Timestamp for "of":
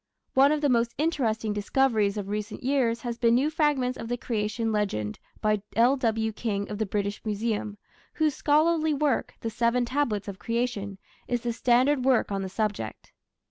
0.51-0.61, 2.17-2.27, 3.99-4.07, 6.71-6.79, 10.27-10.39